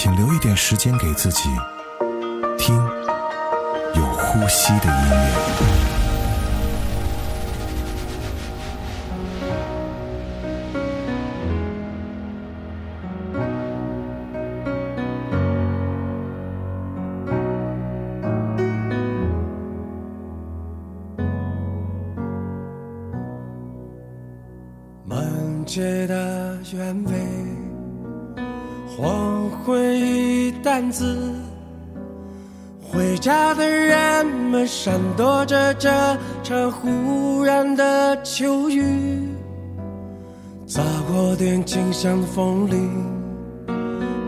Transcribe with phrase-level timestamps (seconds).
[0.00, 1.48] 请留一点时间给自己，
[2.56, 2.76] 听
[3.96, 5.87] 有呼吸的音乐。
[41.28, 42.90] 有点清香的风铃，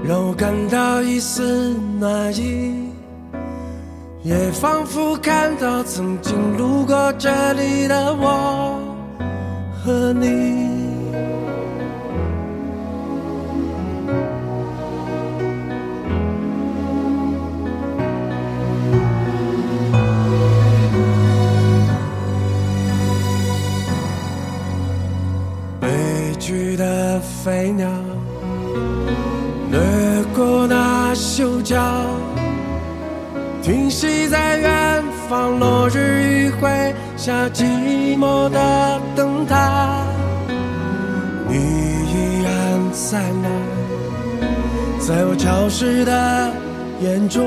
[0.05, 2.91] 让我感到一丝暖意。
[4.23, 8.79] 也仿佛看到曾经路过这里的我
[9.83, 10.70] 和你。
[27.43, 27.89] 飞鸟
[29.71, 29.81] 掠
[30.37, 31.81] 过那修脚。
[33.63, 40.05] 停息在远方，落日余晖下，寂寞的灯塔。
[41.49, 42.53] 你依然
[42.93, 43.49] 在那，
[44.99, 46.53] 在我潮湿的
[47.01, 47.43] 眼中，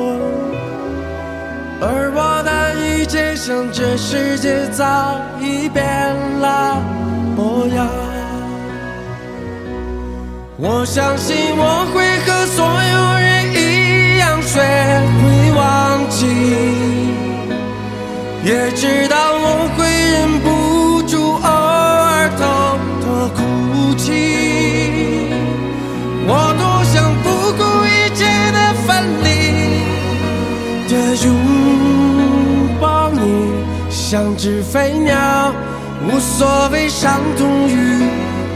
[1.81, 5.83] 而我的一切像这世界早已变
[6.39, 6.81] 了
[7.35, 8.02] 模样。
[10.65, 14.61] 我相信我会和所有人一样学
[15.19, 16.25] 会忘记，
[18.45, 24.07] 也知道我会忍不住偶尔偷偷哭泣。
[26.29, 26.63] 我多
[26.93, 27.27] 想不
[27.59, 28.23] 顾一切
[28.53, 28.57] 的
[28.87, 28.87] 分
[29.21, 29.27] 离
[30.87, 30.93] 的
[31.25, 31.27] 拥
[32.79, 33.19] 抱你，
[33.89, 35.53] 像只飞鸟，
[36.07, 38.07] 无所谓伤痛与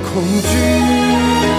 [0.05, 1.56] 恐惧。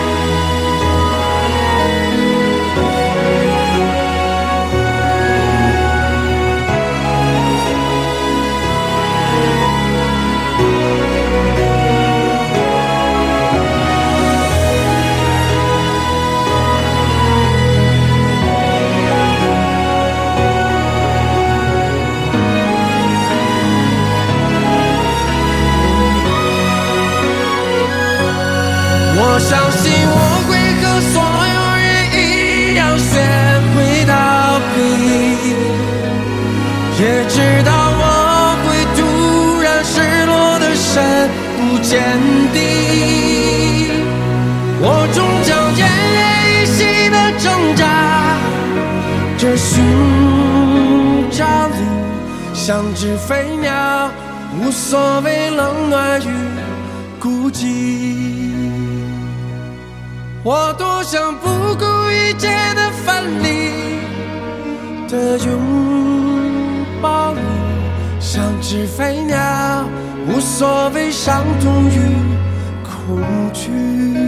[29.49, 30.15] 相信我
[30.47, 33.11] 会和所有人一样学
[33.73, 34.13] 会逃
[34.75, 34.77] 避，
[37.01, 38.05] 也知道我
[38.63, 39.01] 会突
[39.63, 39.95] 然失
[40.27, 40.87] 落的深
[41.57, 41.89] 不见
[42.53, 42.57] 底。
[44.83, 45.81] 我终将奄
[46.19, 46.77] 奄一息
[47.09, 47.83] 的挣扎，
[49.39, 49.73] 这寻
[51.31, 51.81] 找你，
[52.53, 54.11] 像只飞鸟，
[54.61, 56.29] 无所谓冷暖与
[57.19, 58.18] 孤寂。
[60.45, 63.99] 我多想不顾一切的分离
[65.09, 65.59] 的拥
[67.03, 67.41] 抱你，
[68.21, 69.37] 像只飞鸟，
[70.29, 71.99] 无所谓伤痛与
[72.85, 73.19] 恐
[73.53, 74.28] 惧。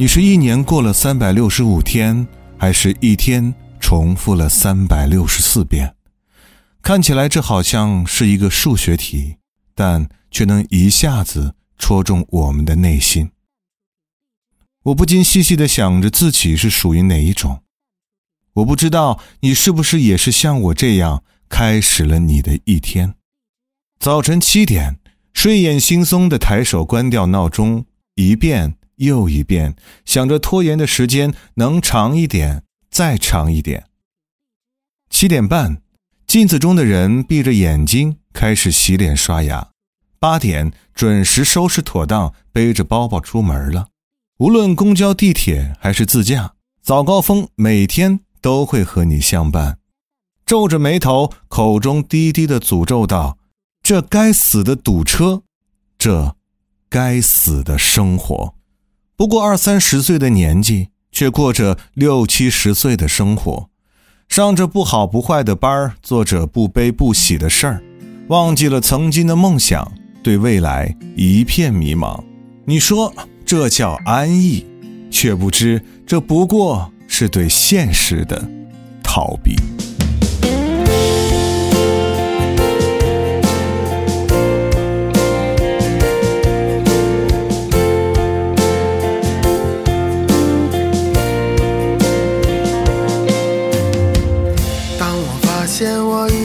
[0.00, 2.26] 你是一年过了三百六十五天，
[2.58, 5.94] 还是一天重复了三百六十四遍？
[6.80, 9.36] 看起来这好像是一个数学题，
[9.74, 13.30] 但却能一下子戳中我们的内心。
[14.84, 17.62] 我不禁细细的想着自己是属于哪一种。
[18.54, 23.16] 我不知道你是不是也是像我这样开始了你的一天。
[23.98, 24.98] 早晨七点，
[25.34, 28.78] 睡眼惺忪的抬手关掉闹钟，一遍。
[29.00, 29.74] 又一遍
[30.04, 33.86] 想着拖延的时间能长一点，再长一点。
[35.08, 35.82] 七点半，
[36.26, 39.68] 镜子中的人闭着眼睛开始洗脸刷牙。
[40.18, 43.88] 八点准时收拾妥当，背着包包出门了。
[44.38, 49.78] 无论公交、地铁还是自驾，早高峰每天都会和你相伴。
[50.44, 53.38] 皱着眉头，口中低低的诅咒道
[53.82, 55.42] ：“这该死的堵车，
[55.96, 56.36] 这
[56.90, 58.54] 该死的生活。”
[59.20, 63.68] 不过二三十岁的年纪，却过着六七十岁的生活，
[64.30, 67.82] 上着不好不坏的班儿，做着不悲不喜的事儿，
[68.28, 72.24] 忘记了曾经的梦想，对未来一片迷茫。
[72.64, 73.12] 你说？
[73.44, 74.64] 这叫安逸，
[75.10, 78.42] 却不知这不过是对现实的
[79.02, 79.54] 逃避。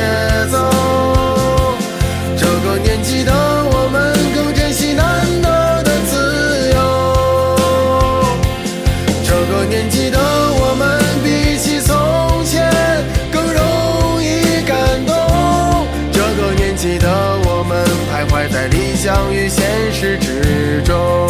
[0.00, 0.56] 节奏
[2.34, 5.04] 这个年纪的我们更珍惜难
[5.42, 6.76] 得的自由。
[9.22, 12.72] 这个年纪的我们比起从前
[13.30, 15.86] 更容易感动。
[16.10, 17.08] 这个年纪的
[17.44, 21.29] 我们徘徊在理想与现实之中。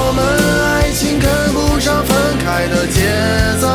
[2.51, 2.99] 爱的节
[3.61, 3.65] 奏。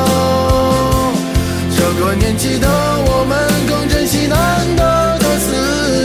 [1.75, 3.32] 这个年纪的我们
[3.67, 4.37] 更珍惜难
[4.76, 4.82] 得
[5.19, 5.49] 的自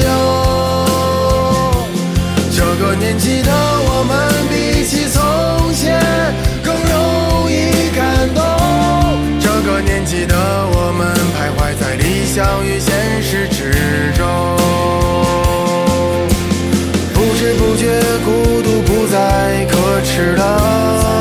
[0.07, 0.09] 由。
[2.55, 4.11] 这个年纪的我们
[4.49, 5.19] 比起从
[5.73, 5.99] 前
[6.63, 7.99] 更容易感
[8.33, 8.41] 动。
[9.41, 10.33] 这个年纪的
[10.71, 13.59] 我们徘徊在理想与现实之
[14.17, 14.25] 中。
[17.13, 21.20] 不知不觉，孤独不再可耻了。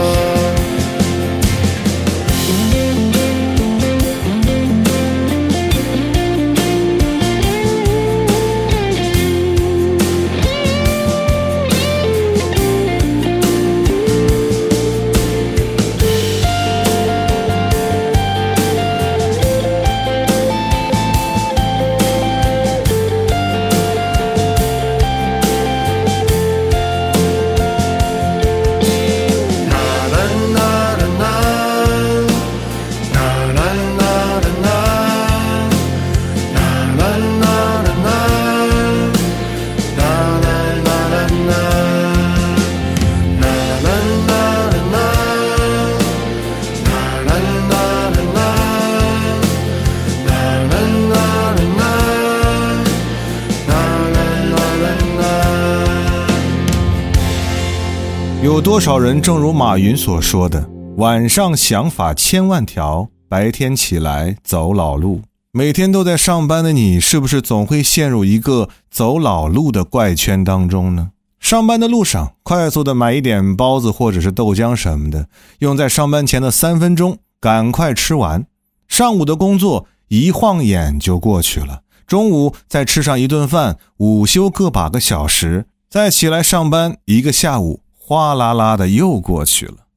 [58.81, 65.21] 少人正如马云所说的：“晚上想法千万条，白天起来走老路。”
[65.53, 71.11] 每天都在上班的你，是不是总会陷入一个走老路的怪圈当中呢？
[71.39, 75.27] 上班的路上，快速的买一点包子或者是豆浆什么的，
[75.59, 78.47] 用在上班前的三分钟，赶快吃完。
[78.87, 87.80] 上午的工作一晃眼就过去了，中午再吃上一顿饭，午休个把个小时，再起来上班，一个下午。
[88.11, 89.87] 哗啦啦的又过去了，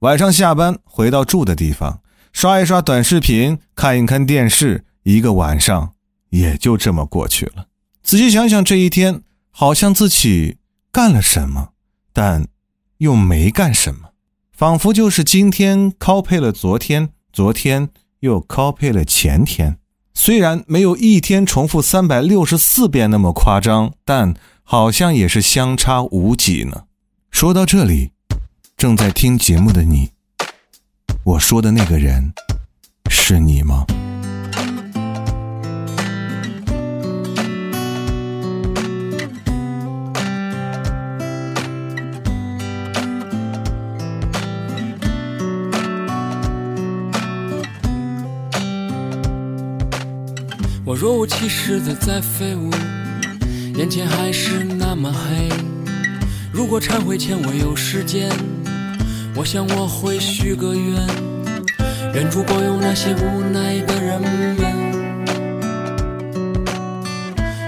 [0.00, 2.00] 晚上下班回到住的地方，
[2.32, 5.92] 刷一刷短视频，看一看电视，一个晚上
[6.30, 7.68] 也就这么过去了。
[8.02, 9.22] 仔细想想，这一天
[9.52, 10.56] 好像自己
[10.90, 11.68] 干了什么，
[12.12, 12.48] 但
[12.98, 14.08] 又没干什么，
[14.50, 19.78] 仿佛就是今天 copy 了昨天，昨天又 copy 了前天。
[20.12, 24.34] 虽然没有一天重复三百六十四遍那么夸张，但
[24.64, 26.85] 好像也是相差无几呢。
[27.38, 28.12] 说到这里，
[28.78, 30.08] 正在听节目的你，
[31.22, 32.32] 我说的那个人
[33.10, 33.84] 是你吗？
[50.86, 52.70] 我若无其事的在飞舞，
[53.74, 55.75] 眼前还是那么黑。
[56.52, 58.30] 如果忏悔前我有时间，
[59.34, 61.06] 我想我会许个愿，
[62.14, 64.58] 愿主保佑那些无奈的人们，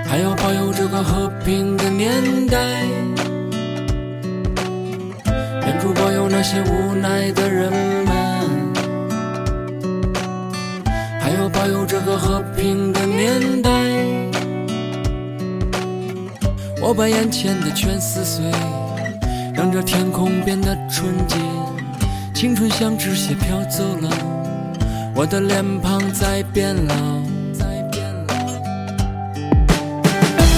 [0.06, 2.58] 还要保佑这个和平的年代。
[5.66, 8.12] 愿主保佑那些无奈的人们，
[11.20, 13.97] 还要保佑这个和平的年代。
[16.88, 18.42] 我把眼前的全撕碎。
[19.52, 21.36] 让这天空变得纯洁，
[22.32, 24.08] 青春像纸屑飘走了，
[25.14, 26.94] 我的脸庞在变老。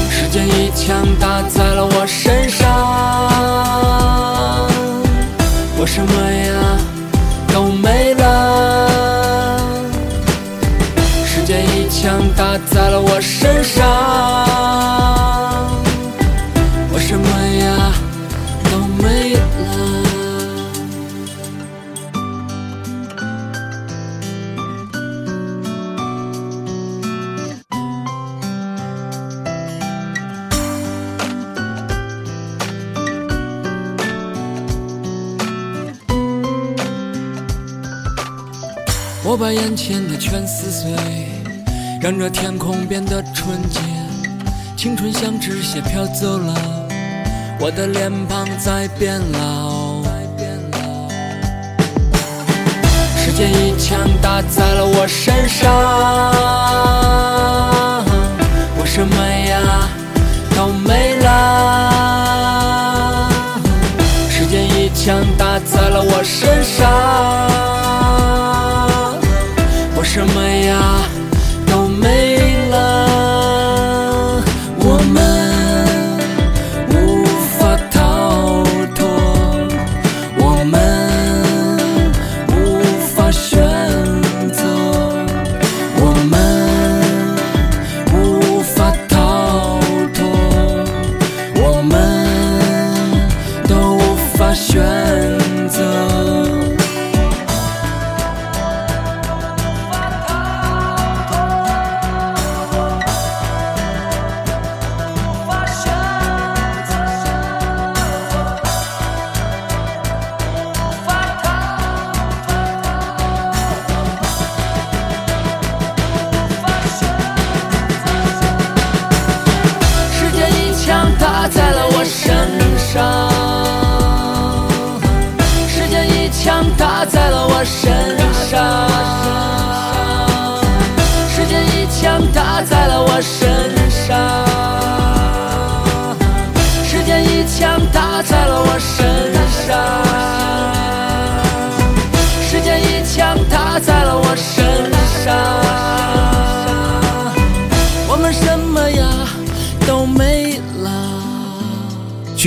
[0.08, 2.68] 时间一枪打在了我身上，
[5.76, 6.78] 我什么呀
[7.52, 9.58] 都没了。
[11.26, 14.39] 时间一枪打在了我身上。
[39.30, 40.90] 我把眼前的全撕碎，
[42.02, 43.78] 让这天空变得纯洁。
[44.76, 46.52] 青春像纸屑飘走了，
[47.60, 50.00] 我的脸庞在变老。
[53.16, 55.72] 时间一枪打在了我身上，
[58.76, 59.88] 我什么呀
[60.56, 61.28] 都没了。
[64.28, 67.29] 时间一枪打在了我身上。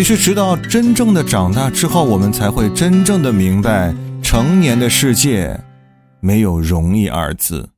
[0.04, 5.58] 其实，直到真正的长大之后，我们才会真正的明白，成年的世界
[6.20, 7.70] 没有容易二字。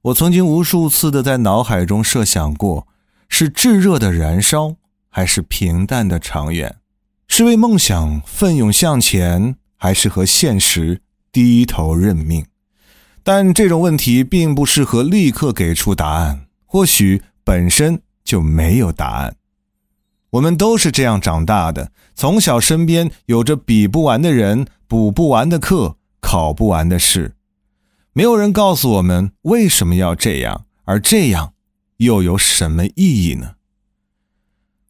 [0.00, 2.88] 我曾经无数次的在脑海中设想过，
[3.28, 4.76] 是炙热的燃烧，
[5.10, 6.76] 还是平淡的长远？
[7.28, 12.46] 是为梦想奋勇向前，还是和现实低头认命？
[13.22, 19.36] 但这种问题并不适合立刻给出答案，或许本身就没有答案。
[20.30, 27.34] 我们都是这样长大的，从小身边有着比不完的人、补不完的课、考不完的试，
[28.12, 31.54] 没有人告诉我们为什么要这样，而这样
[31.96, 33.54] 又有什么意义呢？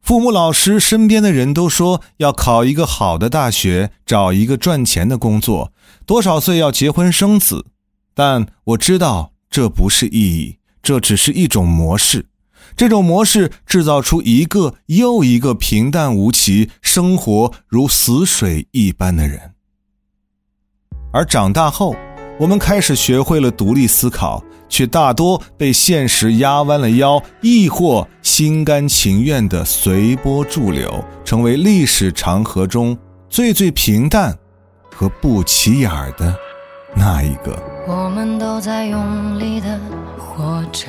[0.02, 5.72] 父母、老师、身边的人都说要考一个好的大学，找一个赚钱的工作，
[6.04, 7.66] 多少岁要结婚生子，
[8.14, 12.26] 但我知道这不是意义，这只是一种模式。
[12.76, 19.52] 这种模式制造出一个又一个平淡无奇、生活如死水一般的人。
[21.12, 21.94] 而长大后，
[22.38, 32.96] 我们开始学会了独立思考，却大多被现实压弯了腰，亦或心甘情愿的随波逐流，成为历史长河中
[33.28, 34.38] 最最平淡
[34.94, 36.34] 和不起眼的
[36.94, 37.60] 那一个。
[37.88, 39.78] 我们都在用力的
[40.16, 40.86] 活着。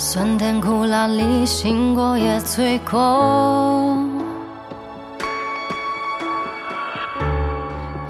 [0.00, 3.98] 酸甜苦辣里，醒过也醉过，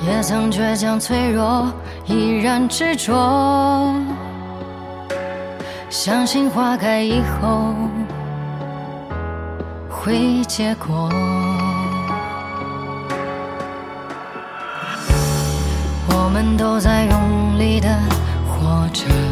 [0.07, 1.73] 也曾倔强脆弱，
[2.04, 3.90] 依然执着，
[5.88, 7.75] 相信花开以后
[9.88, 11.09] 会结果。
[16.11, 17.88] 我们都在用力的
[18.47, 19.27] 活着。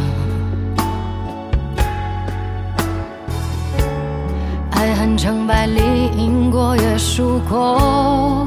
[5.26, 5.80] 成败里，
[6.16, 8.46] 赢过也输过，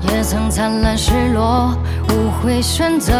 [0.00, 1.76] 也曾灿烂失落，
[2.08, 3.12] 无悔选择。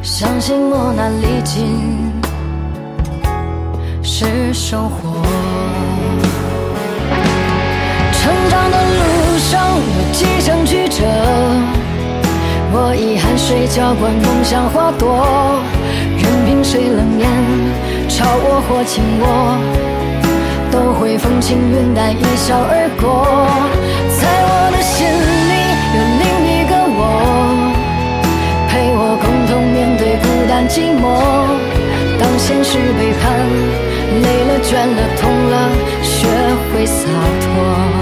[0.00, 2.10] 相信磨难历尽
[4.02, 5.20] 是收获。
[8.12, 11.04] 成长的路上有几程曲折，
[12.72, 15.60] 我以汗水浇灌梦想花朵。
[16.52, 17.26] 任凭谁冷眼
[18.10, 19.24] 嘲我或轻我，
[20.70, 23.24] 都会风轻云淡一笑而过。
[24.20, 25.52] 在我的心里
[25.96, 27.00] 有另一个我，
[28.68, 31.02] 陪我共同面对孤单寂寞。
[32.20, 33.32] 当现实背叛，
[34.20, 35.54] 累了倦了痛了，
[36.02, 36.28] 学
[36.68, 37.08] 会洒
[37.40, 38.01] 脱。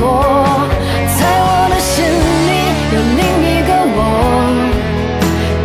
[0.00, 0.24] 过。
[1.18, 2.02] 在我的心
[2.48, 2.50] 里
[2.94, 3.98] 有另一个我，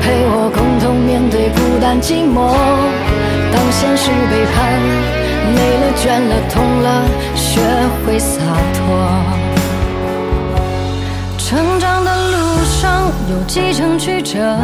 [0.02, 0.84] 陪我共同。
[1.06, 2.52] 面对孤单寂寞，
[3.54, 4.56] 当现实背叛，
[5.56, 6.88] 累了倦了痛了，
[7.36, 7.62] 学
[8.06, 8.42] 会洒
[8.74, 8.80] 脱。
[11.38, 14.58] 成长的路上有几程曲折，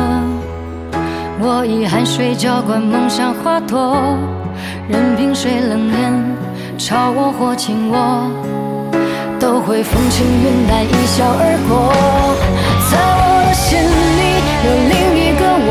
[1.39, 4.17] 我以汗水浇灌梦想花朵，
[4.89, 6.36] 任凭谁冷眼
[6.77, 8.29] 嘲我或轻我，
[9.51, 11.91] 都会风轻云淡一笑而过。
[12.89, 14.21] 在我的心里
[14.63, 15.69] 有另一个我。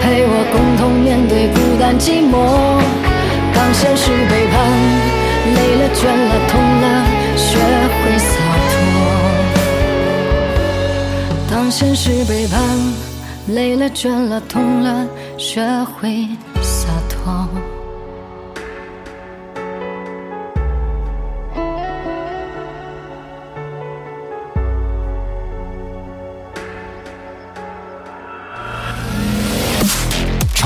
[0.00, 2.32] 陪我共同面对孤单寂寞。
[3.52, 4.54] 当现实背叛，
[5.56, 6.86] 累了倦了痛了，
[7.36, 7.58] 学
[7.98, 8.30] 会洒
[8.70, 8.72] 脱。
[11.50, 12.62] 当现实背叛，
[13.48, 15.04] 累了倦了痛了，
[15.36, 15.66] 学
[15.98, 16.28] 会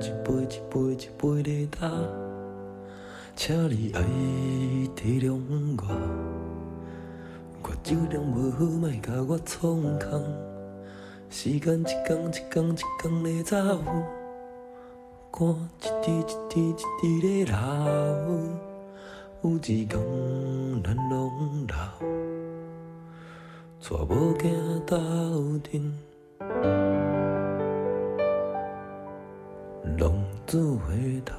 [0.00, 1.92] 一杯一杯一杯在打，
[3.36, 4.00] 请你爱
[4.96, 5.38] 体谅
[5.76, 5.82] 我，
[7.62, 10.24] 我酒量无好，莫甲我创空。
[11.28, 13.56] 时间一天一天一天在走，
[15.30, 16.72] 汗一滴一滴一
[17.20, 17.58] 滴在流，
[19.42, 20.00] 有一天
[20.82, 21.74] 咱拢老。
[23.82, 24.44] 带某囝
[24.86, 24.96] 斗
[25.58, 25.92] 阵，
[29.98, 30.12] 浪
[30.46, 31.34] 子回头。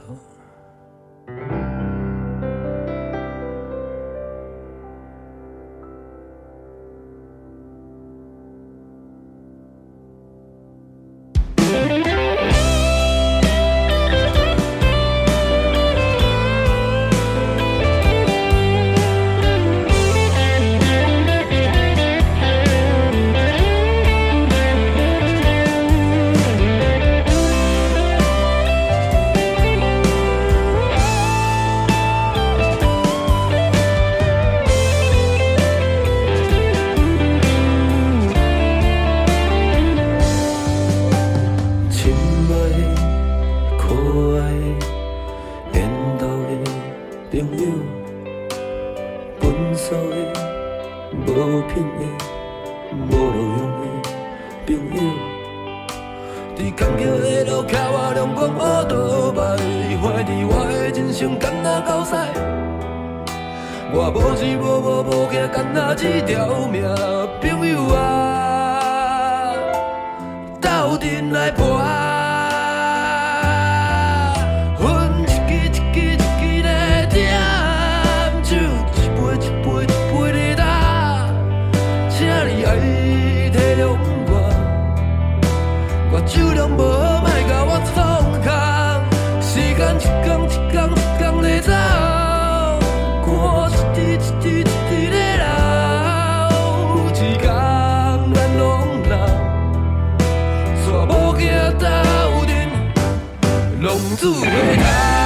[103.92, 105.21] 浪子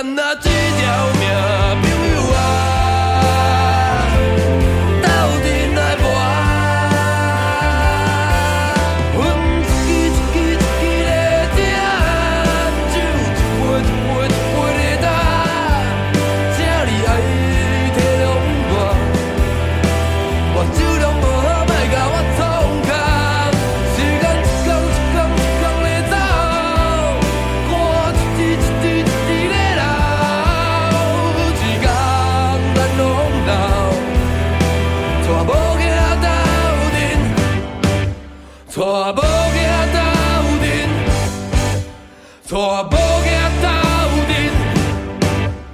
[0.00, 1.17] 无无惊，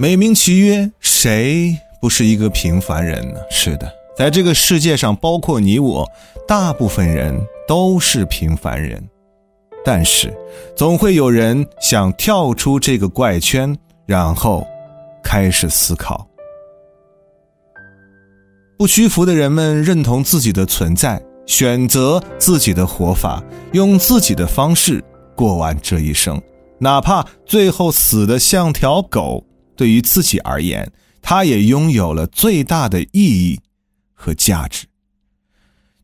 [0.05, 3.41] 美名其曰，谁不是一个平凡人呢？
[3.51, 6.07] 是的，在这个世界上，包括你我，
[6.47, 7.35] 大部分人
[7.67, 9.03] 都是平凡人。
[9.83, 10.31] 但是，
[10.77, 14.67] 总会有人想跳出这个怪圈，然后
[15.23, 16.29] 开始思考。
[18.77, 25.03] 不屈服的人们认同自己的存在，选择自己的活法，用自己的方式
[25.35, 26.39] 过完这一生，
[26.79, 29.43] 哪怕最后死的像条狗。
[29.77, 33.61] 对于自己而言，它也拥有了最大的意义
[34.13, 34.87] 和价值。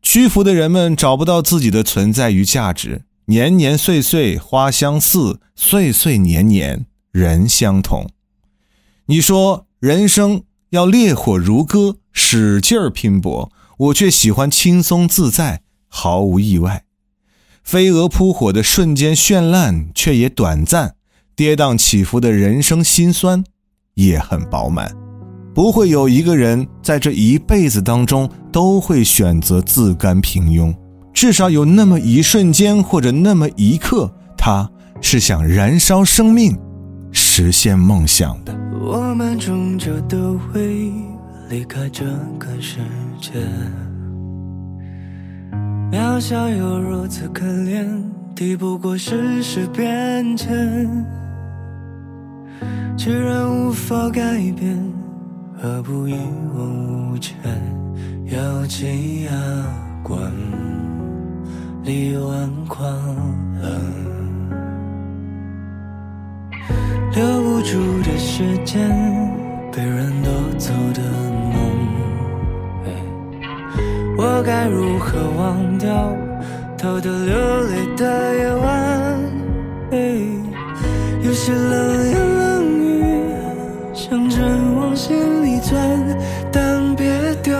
[0.01, 8.09] 屈服的人们找不到自己的存在与价值，年年岁岁花相似，岁岁年年人相同。
[9.05, 16.85] 你说人生要烈火如歌，使劲儿拼搏，我却喜欢轻松自在，毫无意外。
[17.63, 20.95] 飞蛾扑火的瞬间绚烂，却也短暂；
[21.35, 23.43] 跌宕起伏的人生辛酸，
[23.95, 24.91] 也很饱满。
[25.53, 30.73] 不会有一个人在这一辈子当中都会选择自甘平庸，
[31.13, 34.69] 至少有那么一瞬间或者那么一刻，他
[35.01, 36.57] 是想燃烧生命，
[37.11, 38.55] 实现梦想的。
[38.79, 40.91] 我们终究都会
[41.49, 42.05] 离开这
[42.39, 42.77] 个世
[43.19, 43.31] 界，
[45.91, 47.85] 渺小又如此可怜，
[48.33, 50.89] 敌不过世事变迁，
[53.03, 54.21] 既然无法改
[54.55, 54.77] 变，
[55.59, 56.13] 何不一
[56.55, 57.35] 往无前？
[58.25, 59.31] 咬紧牙
[60.03, 60.31] 关，
[61.83, 62.87] 力挽狂
[63.59, 63.71] 澜。
[67.15, 68.87] 留不住的时间，
[69.71, 71.59] 被人夺走的梦，
[74.15, 76.15] 我该如何忘掉
[76.77, 79.19] 偷偷流泪的夜晚？
[81.23, 82.40] 有些冷眼
[84.11, 84.37] 想着
[84.75, 85.79] 往心里钻，
[86.51, 87.53] 但别丢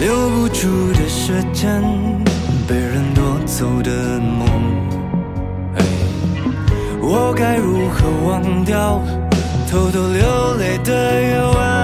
[0.00, 1.82] 留不住的时间，
[2.66, 4.48] 被人夺走的梦，
[5.76, 5.84] 哎，
[7.02, 9.02] 我该如何忘掉
[9.70, 11.79] 偷偷流泪的夜晚？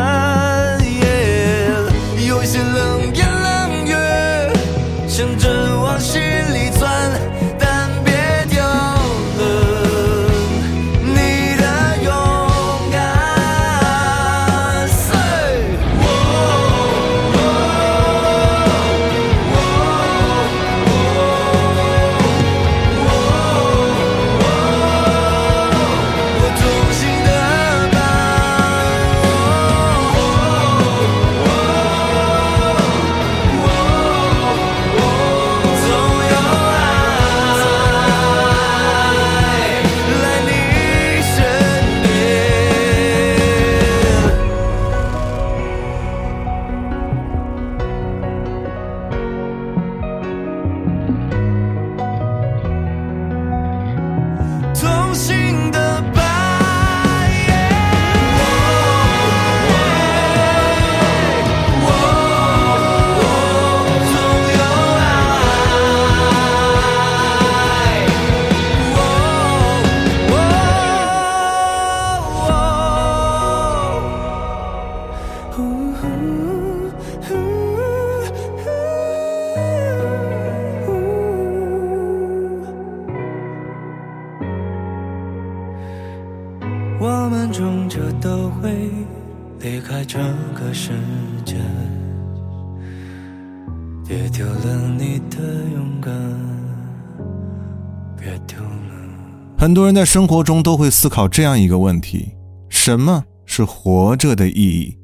[99.66, 102.28] 很多人在生活中都会思考这样一个问题：
[102.68, 104.96] 什么是活着的意义？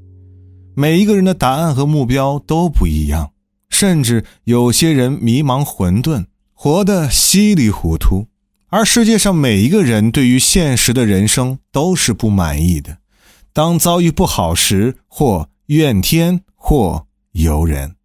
[0.76, 3.32] 每一个人的答案和目标都不一样，
[3.70, 8.28] 甚至有些人迷茫混沌，活得稀里糊涂。
[8.68, 12.98] 而世界上每一个人对于现实的人生都是不满意的。
[13.52, 17.96] 当遭遇不好时，或怨天，或尤人。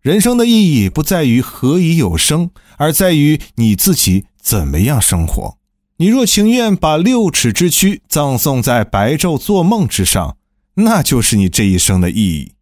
[0.00, 5.59] 人生的意义不在于何以有生，而在于你自己怎么样生活。
[6.00, 10.38] 你若情愿把六尺之躯葬送在白昼做梦之上，
[10.76, 12.52] 那就是你这一生的意义。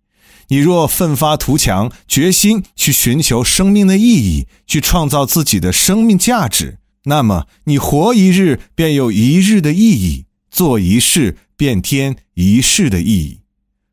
[0.48, 13.42] 你若奋发图强，决心去寻求生命的意义，去创造自己的生命价值，那么你活一日便有一日的意义，做一世便添一世的意义。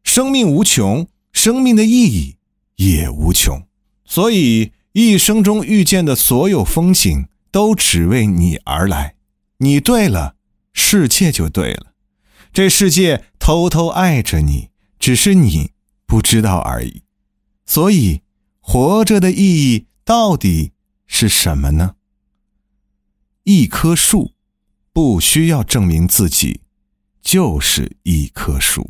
[0.03, 2.38] 生命无穷，生命的意义
[2.77, 3.62] 也无穷。
[4.05, 9.14] 所以，一生中遇见的所有风景，都只为你而来。
[9.57, 10.35] 你对了，
[10.73, 11.93] 世界就对了。
[12.51, 15.71] 这世界偷偷爱着你，只是你
[16.05, 17.03] 不知道而已。
[17.65, 18.21] 所以，
[18.59, 20.71] 活着的意义到底
[21.07, 21.95] 是什么呢？
[23.43, 24.33] 一棵树，
[24.91, 26.61] 不需要证明自己，
[27.21, 28.89] 就是一棵树。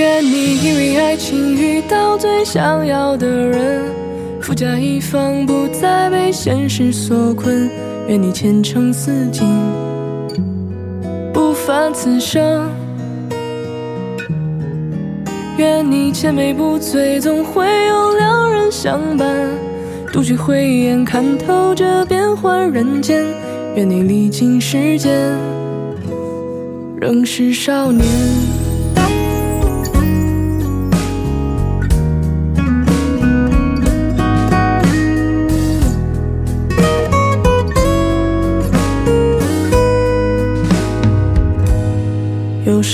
[0.00, 3.84] 愿你因为爱情遇到最想要的人，
[4.40, 7.68] 富甲一方，不再被现实所困。
[8.08, 9.46] 愿你前程似锦，
[11.34, 12.66] 不凡此生。
[15.58, 19.50] 愿你千杯不醉，总会有良人相伴。
[20.10, 23.22] 独具慧眼，看透这变幻人间。
[23.76, 25.12] 愿你历经时间，
[26.98, 28.06] 仍是少年。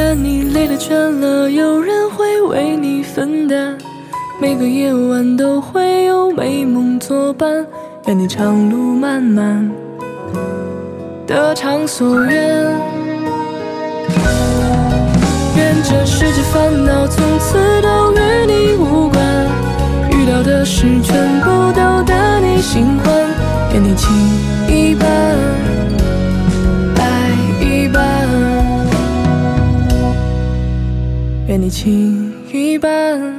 [0.00, 3.76] 愿你累了倦了，有人会为你分担。
[4.40, 7.66] 每个夜晚都会有美梦作伴。
[8.06, 9.70] 愿你长路漫漫，
[11.26, 12.32] 得偿所愿。
[15.56, 19.46] 愿这世界烦恼从此都与你无关，
[20.12, 23.14] 遇到的事全部都得你心欢。
[23.74, 24.10] 愿你情
[24.66, 25.06] 一半，
[31.50, 33.34] 愿你情一半，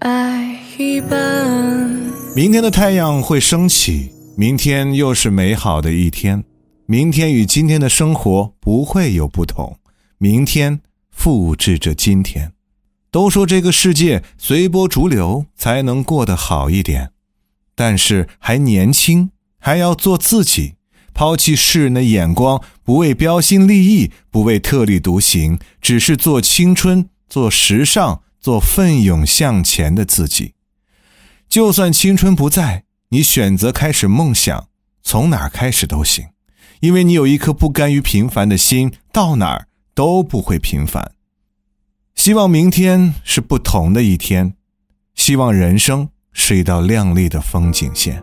[0.00, 1.88] 爱一半。
[2.34, 6.42] 明天的太阳会升起，明天又是美好的一天。
[6.86, 9.78] 明天与今天的生活不会有不同，
[10.18, 10.80] 明天
[11.12, 12.50] 复制着今天。
[13.12, 17.12] 都说这个世界随波逐流才能过得好一点，
[17.76, 20.74] 但是还年轻，还要做自己，
[21.14, 30.54] 抛弃世人的眼光，不为标新立异，不为特立独行，只是做青春，做时尚，做奋勇向前的自己。
[31.48, 34.68] 就算青春不在，你选择开始梦想，
[35.02, 36.26] 从哪儿开始都行，
[36.80, 41.12] 因为你有一颗不甘于平凡的心，到哪儿都不会平凡。
[42.16, 44.54] 希望明天是不同的一天，
[45.14, 48.22] 希望人生是一道亮丽的风景线。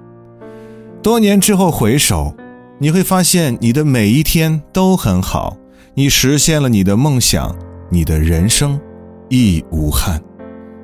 [1.01, 2.35] 多年之后回首，
[2.81, 5.55] 你会发现你的每一天都很好，
[5.93, 7.55] 你实现了你的梦想，
[7.91, 8.81] 你的人生
[9.29, 10.19] 亦无憾。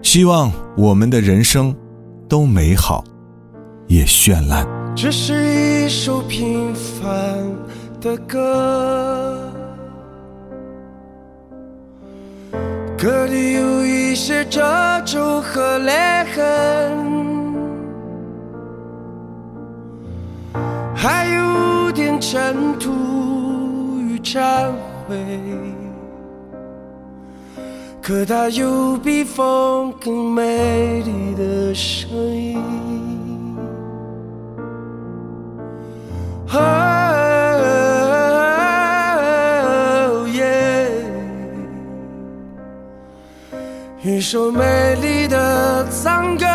[0.03, 1.75] 希望我们的人生
[2.29, 3.03] 都美好，
[3.87, 4.67] 也绚烂。
[4.95, 7.11] 这是一首平凡
[7.99, 9.51] 的歌，
[12.95, 14.61] 歌里有一些褶
[15.03, 15.95] 皱和裂
[16.35, 16.45] 痕，
[20.95, 21.47] 还有
[22.19, 22.91] 尘土
[23.99, 24.71] 与忏
[25.07, 25.17] 悔。
[28.01, 32.57] 可它有比风更美丽的声音。
[36.49, 36.57] 哦
[40.33, 40.89] 耶！
[44.01, 46.45] 一首美丽的赞歌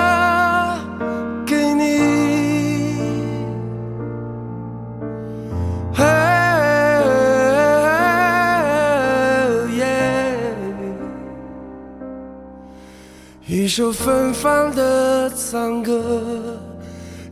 [13.63, 16.03] 一首芬芳的赞歌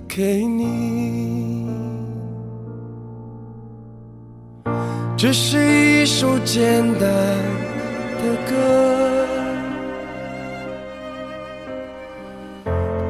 [0.07, 1.67] 给你。
[5.17, 7.11] 这是一首简单
[8.21, 8.55] 的歌，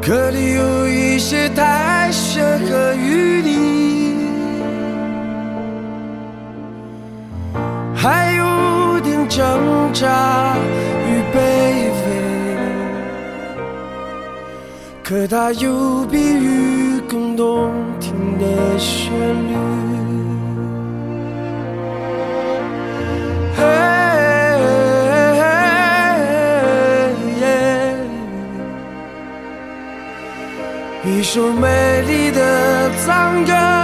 [0.01, 4.17] 歌里有一些苔藓和雨滴，
[7.95, 10.57] 还有点挣扎
[11.07, 11.80] 与卑
[15.11, 19.57] 可它有比雨更动听的旋律。
[31.03, 33.80] 一首美丽的赞歌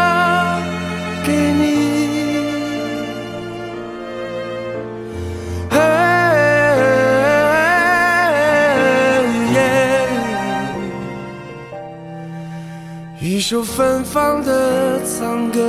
[13.36, 15.60] 一首芬芳的赞歌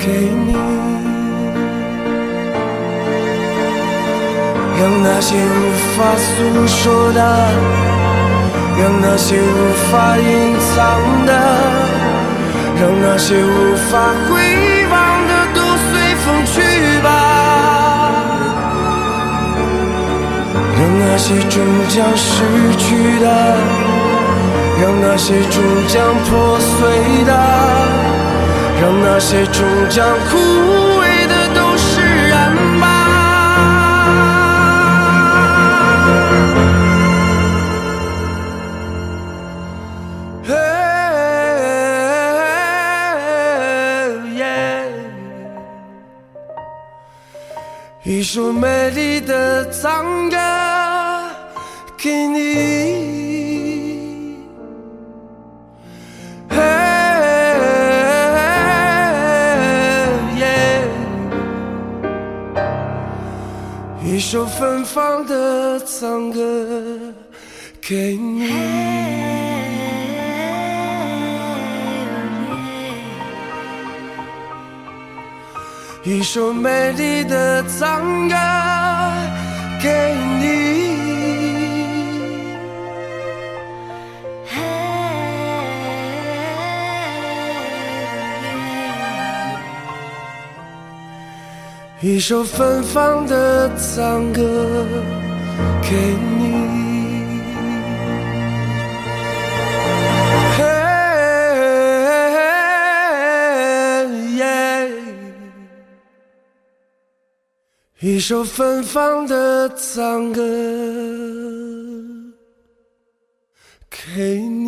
[0.00, 0.52] 给你。
[4.80, 6.26] 让那些无法诉
[6.66, 7.20] 说的，
[8.80, 10.76] 让那些无法隐藏
[11.24, 11.32] 的，
[12.80, 14.34] 让那些无法回
[14.90, 14.98] 望
[15.28, 15.94] 的都随
[16.24, 17.06] 风去吧。
[20.74, 22.42] 让那些终将失
[22.76, 23.26] 去的，
[24.80, 27.32] 让那些终将破碎的，
[28.80, 30.38] 让那些终将枯
[31.00, 32.84] 萎的都释然吧。
[48.04, 50.36] 一首美丽的赞歌
[64.28, 67.14] 一首芬芳的赞歌
[67.80, 68.52] 给你。
[76.04, 78.36] 一首美丽的赞歌
[79.82, 80.97] 给你。
[92.00, 94.86] 一首芬芳的赞歌
[95.82, 95.96] 给
[96.38, 96.68] 你。
[108.00, 110.40] 一首芬芳的赞歌
[113.90, 114.67] 给你。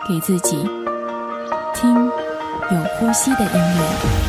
[0.11, 0.57] 给自己，
[1.73, 1.95] 听
[2.69, 4.20] 有呼吸的音乐。